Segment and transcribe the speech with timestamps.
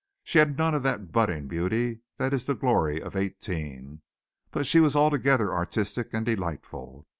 [0.23, 4.01] She had none of that budding beauty that is the glory of eighteen,
[4.49, 7.07] but she was altogether artistic and delightful.